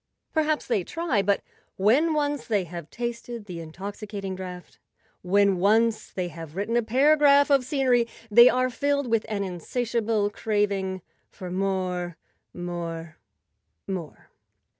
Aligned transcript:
Perhaps 0.33 0.65
they 0.65 0.83
try; 0.83 1.21
but 1.21 1.43
when 1.77 2.15
once 2.15 2.47
they 2.47 2.63
have 2.63 2.89
tasted 2.89 3.45
the 3.45 3.59
intoxicating 3.59 4.35
draught, 4.35 4.79
when 5.21 5.57
once 5.59 6.09
they 6.09 6.29
have 6.29 6.55
written 6.55 6.75
a 6.75 6.81
paragraph 6.81 7.51
of 7.51 7.63
scenery, 7.63 8.07
they 8.31 8.49
are 8.49 8.71
filled 8.71 9.05
with 9.05 9.27
an 9.29 9.43
insatiable 9.43 10.31
craving 10.31 11.03
for 11.29 11.51
more—more—more. 11.51 13.15